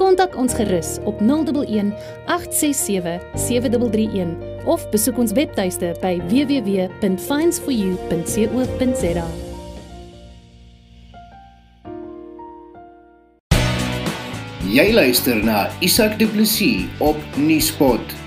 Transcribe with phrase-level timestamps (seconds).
[0.00, 1.92] Kontak ons gerus op 011
[2.26, 9.26] 867 7331 of besoek ons webtuiste by www.finds4u.co.za.
[14.72, 18.21] Jy luister na Isak Du Plessis op Nieuwspot.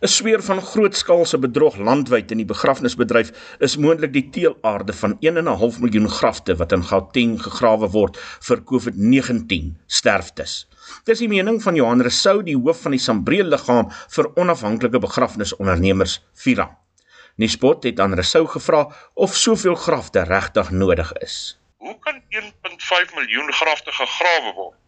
[0.00, 3.32] 'n Sweer van grootskaalse bedrog landwyd in die begrafnisbedryf
[3.66, 9.72] is moontlik die teelaarde van 1.5 miljoen grafte wat in Gauteng gegrawe word vir COVID-19
[9.86, 10.68] sterftes.
[11.04, 16.20] Dis die mening van Johan Resou, die hoof van die Sambreel liggaam vir onafhanklike begrafnisondernemers
[16.44, 16.68] Vira.
[17.36, 21.58] Nispot het aan Resou gevra of soveel grafte regtig nodig is.
[21.82, 24.78] Hoe kan 1.5 miljoen grafte gegrawe word?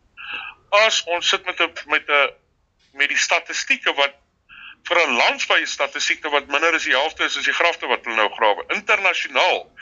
[0.86, 2.30] As ons sit met 'n met 'n
[2.94, 4.14] met die statistieke wat
[4.88, 8.16] vir 'n landwyse statistieke wat minder as die helfte is as die grafte wat hulle
[8.16, 8.64] nou grawe.
[8.68, 9.72] Internasionaal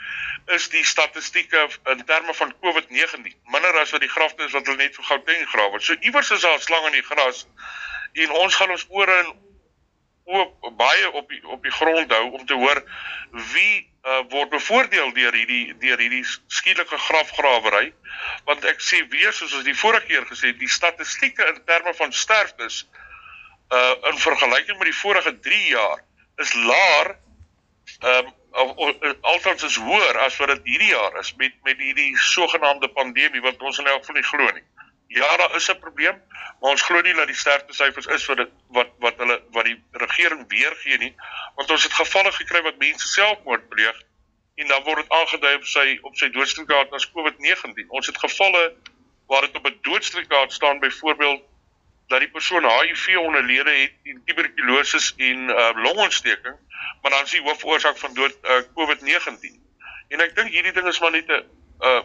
[0.55, 4.77] is die statistieke in terme van COVID-19 minder as wat die grafte is wat hulle
[4.77, 5.79] net vir Gauteng grawe.
[5.79, 7.47] So iewers is daar 'n slang in die gras
[8.13, 9.33] en ons gaan ons ore en
[10.29, 12.83] oop baie op die op die grond hou om te hoor
[13.53, 17.89] wie uh, word bevoordeel deur hierdie deur hierdie skielike grafgrawery
[18.49, 22.13] want ek sê weer soos ons die vorige keer gesê die statistieke in terme van
[22.13, 22.83] sterftes
[23.69, 26.03] uh in vergelyking met die vorige 3 jaar
[26.35, 27.17] is laer
[27.99, 28.35] ehm um,
[29.21, 33.61] althans is hoër as wat dit hierdie jaar is met met hierdie sogenaamde pandemie wat
[33.61, 34.65] ons in elk geval nie glo nie.
[35.07, 36.21] Ja, daar is 'n probleem,
[36.61, 39.83] maar ons glo nie dat die sterftesyfers is wat dit wat wat hulle wat die
[39.91, 41.15] regering weergee nie,
[41.55, 44.01] want ons het gevalle gekry wat mense selfmoord pleeg
[44.55, 47.85] en dan word dit aangedui op sy op sy doodstrafkaart as COVID-19.
[47.87, 48.73] Ons het gevalle
[49.27, 51.43] waar dit op 'n doodstrafkaart staan byvoorbeeld
[52.09, 56.55] dat die persoon HIV onderlede het tuberkulose en uh, longontsteking,
[57.01, 59.57] maar dan is die hoofoorsaak van dood uh, COVID-19.
[60.09, 61.43] En ek dink hierdie ding is maar net 'n
[61.85, 62.03] 'n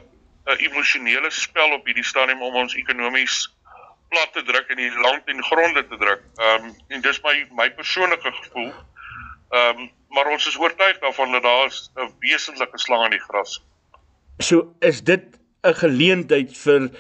[0.53, 3.49] 'n emosionele spel op hierdie stadium om ons ekonomies
[4.13, 6.23] plat te druk en die land en gronde te druk.
[6.37, 8.73] Ehm um, en dis my my persoonlike gevoel.
[9.51, 11.73] Ehm um, maar ons is oortuig daarvan dat daar
[12.05, 13.63] 'n wesentlike slang in die gras.
[14.39, 15.25] So is dit
[15.63, 16.91] 'n geleentheid vir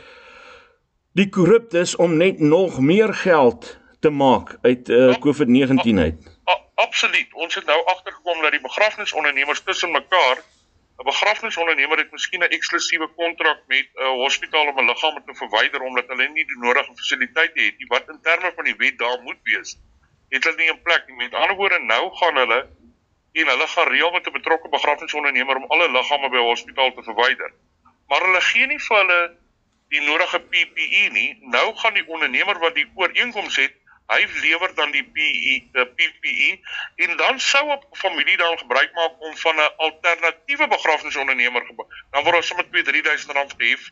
[1.15, 6.33] die korruptes om net nog meer geld te maak uit uh, eh, COVID-19 uit.
[6.75, 7.35] Absoluut.
[7.35, 10.43] Ons het nou agtergekom dat die begrafnisondernemers tussen mekaar
[10.99, 15.35] 'n begrafnisondernemer het miskien 'n eksklusiewe kontrak met 'n uh, hospitaal om 'n liggaam te
[15.35, 18.99] verwyder omdat hulle nie die nodige fasiliteite het nie wat in terme van die wet
[18.99, 19.79] daar moet wees.
[20.29, 21.17] Het hulle nie 'n plek nie.
[21.17, 22.61] Met ander woorde, nou gaan hulle
[23.33, 27.03] en hulle gaan reël met 'n betrokke begrafnisondernemer om alle liggame by 'n hospitaal te
[27.03, 27.51] verwyder.
[28.09, 29.37] Maar hulle gee nie vir hulle
[29.95, 31.31] die nodige PPE nie.
[31.55, 33.75] Nou gaan die ondernemer wat die ooreenkoms het,
[34.13, 36.49] hy lewer dan die PPE, die PPE
[37.07, 41.63] en dan sou 'n familie dan gebruik maak om van 'n alternatiewe begrafnisondernemer
[42.11, 43.91] dan word ons sommer 2-3000 rand gehef.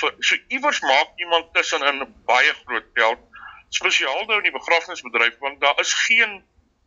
[0.00, 3.20] Vir so iewers maak iemand tussen in baie groot geld
[3.68, 6.44] spesiaal nou in die begrafnisbedryf want daar is geen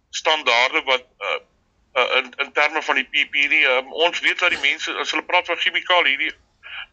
[0.10, 1.40] standaarde wat uh,
[1.94, 5.26] uh, in in terme van die PPE um, ons weet dat die mense as hulle
[5.26, 6.36] praat van chemikalie hierdie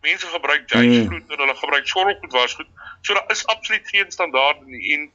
[0.07, 1.35] mense gebruik jyvloed mm.
[1.35, 2.71] en hulle gebruik sorrelgoed wasgoed.
[3.03, 5.11] So daar is absoluut geen standaarde nie en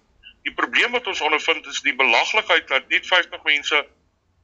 [0.46, 3.86] die probleem wat ons ondervind is die belaglikheid dat net 50 mense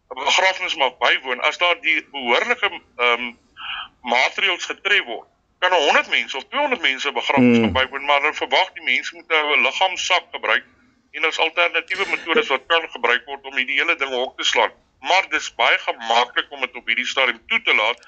[0.07, 3.37] 'n begrafnis mag bywoon as daar die behoorlike ehm um,
[4.01, 5.27] maatreëls getref word.
[5.59, 7.73] Kan 100 mense of 200 mense begrafnis mm.
[7.73, 10.65] bywoon, maar dan verwag die mense moet 'n liggaamsak gebruik
[11.11, 14.71] en daar's alternatiewe metodes wat kan gebruik word om hierdie hele ding hok te slaan.
[14.99, 18.07] Maar dis baie gemaklik om dit op hierdie stadium toe te laat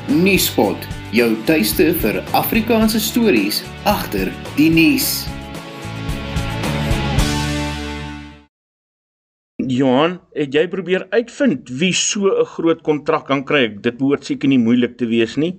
[0.08, 0.78] Nuuspot
[1.12, 5.26] jou tuiste vir Afrikaanse stories agter die nuus.
[9.82, 13.68] Johan, het jy probeer uitvind wie so 'n groot kontrak kan kry?
[13.88, 15.54] Dit behoort seker nie moeilik te wees nie.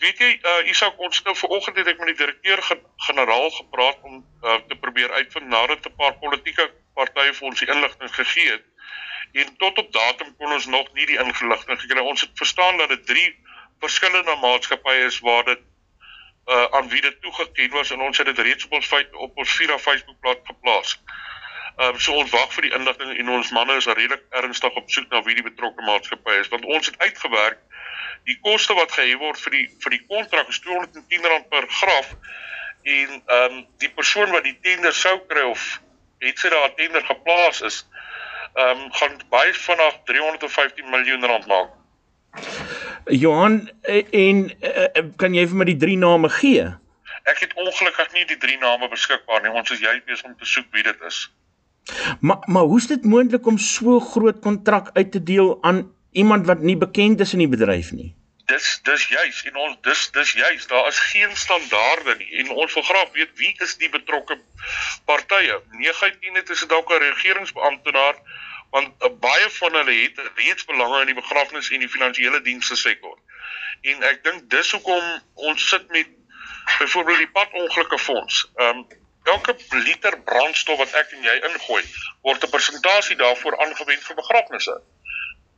[0.00, 2.60] Weet jy, uh Isak, ons nou vanoggend het ek met die direkteur
[3.08, 7.68] generaal gepraat om uh, te probeer uitvind nadat 'n paar politieke partye vir ons die
[7.74, 8.64] inligting gegee het.
[9.32, 12.00] En tot op datum kon ons nog nie die inligting gekry.
[12.00, 13.28] Ons het verstaan dat dit drie
[13.80, 15.60] verskillende maatskappye is waar dit
[16.50, 19.56] uh aan wie dit toegeken was en ons het dit reeds op ons op ons
[19.56, 20.96] Vira Facebookblad geplaas.
[21.78, 24.90] Ehm um, so ons wag vir die inligting en ons manne is redelik ernstig op
[24.90, 27.58] soek na wie die betrokke maatskappy is want ons het uitgewerk
[28.28, 32.14] die koste wat gehef word vir die vir die kontrak is R210 per graf
[32.82, 35.80] en ehm um, die persoon wat die tender sou kry of
[36.20, 37.84] het sy daar 'n tender geplaas is
[38.54, 41.70] ehm um, gaan baie vinnig 315 miljoen rand maak.
[43.04, 46.66] Johan eh, en eh, kan jy vir my die drie name gee?
[47.30, 49.52] Ek het ongelukkig nie die drie name beskikbaar nie.
[49.52, 51.30] Ons is juist besig om te soek wie dit is.
[52.20, 56.46] Maar maar hoe is dit moontlik om so groot kontrak uit te deel aan iemand
[56.46, 58.14] wat nie bekend is in die bedryf nie?
[58.50, 62.74] dis dis juis en ons dis dis juis daar is geen standaarde nie en ons
[62.78, 64.38] wil graag weet wie is die betrokke
[65.10, 65.58] partye?
[65.82, 68.16] 910 het is dalk 'n regeringsbeamptenaar
[68.74, 72.76] want uh, baie van hulle het reeds belange in die begrafnis en die finansiële dienste
[72.76, 73.18] sektor.
[73.82, 75.06] En ek dink dis hoekom
[75.50, 76.10] ons sit met
[76.78, 78.44] byvoorbeeld die padongelukke fonds.
[78.56, 78.98] Ehm um,
[79.34, 79.56] elke
[79.86, 81.82] liter brandstof wat ek en jy ingooi
[82.28, 84.80] word 'n persentasie daarvoor aangewend vir begrafnisse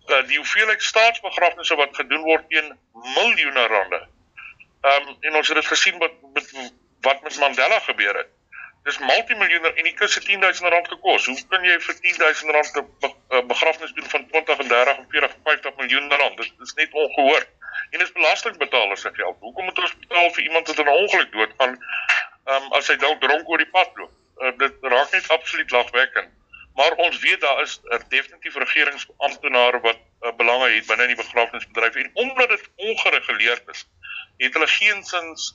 [0.06, 2.72] uh, die hoeveelheid staatsbegrafnisse wat gedoen word teen
[3.16, 4.00] miljoene rande.
[4.82, 6.54] Ehm um, en ons het dit gesien wat met
[7.06, 8.30] wat met Mandela gebeur het.
[8.86, 11.26] Dis multimiljoene en die kus het 10000 rand gekos.
[11.26, 14.96] Hoe kan jy vir 10000 rand 'n be, uh, begrafnis doen van 20 en 30
[14.96, 16.36] en 40 en 50 miljoen rand?
[16.36, 17.48] Dit is net ongehoord.
[17.90, 19.36] En dit is belastingbetalers se geld.
[19.40, 21.78] Hoekom moet ons betaal vir iemand wat in 'n ongeluk doodgaan?
[22.44, 24.14] Ehm um, as hy dalk dronk oor die pad loop?
[24.42, 26.32] Uh, dit raak net absoluut lagwekkend
[26.74, 31.94] maar ons weet daar is er definitief regeringsamptenare wat uh, belange het binne die begrafnisbedryf
[31.94, 33.88] en omdat dit ongereguleerd is,
[34.36, 35.50] het hulle geensins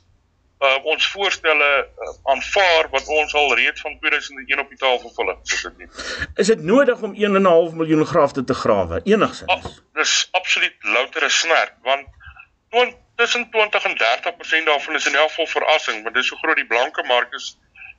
[0.60, 5.34] uh, ons voorstelle uh, aanvaar wat ons al reeds van 2001 op die tafel vull
[5.34, 5.90] het, soos dit nie.
[6.36, 9.52] Is dit nodig om 1.5 miljoen grafte te grawe enigsins?
[9.52, 15.30] Ah, dis absoluut louter 'n snerp want tussen 20 en 30% daarvan is in elk
[15.30, 17.56] geval verrassing, want dis so groot die blanke mark is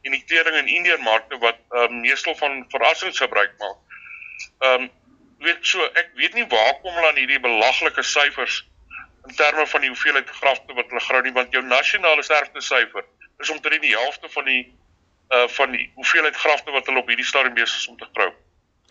[0.06, 3.78] en die kleding in Indië markte wat ehm um, meestal van verrassings gebruik maak.
[4.58, 4.90] Ehm um,
[5.38, 8.62] weet so ek weet nie waar kom hulle aan hierdie belaglike syfers
[9.28, 13.06] in terme van die hoeveelheid grafte wat hulle grou nie want jou nasionale sterfte syfer
[13.38, 14.62] is omtrent die helfte van die
[15.34, 18.30] uh van die hoeveelheid grafte wat hulle op hierdie stadium besig is om te grou.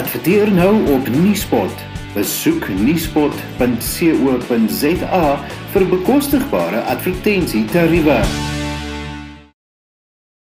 [0.00, 1.72] Adverteer nou op Nuuspot.
[2.14, 5.26] Besoek nuuspot.co.za
[5.74, 8.18] vir bekostigbare advertensietariewe.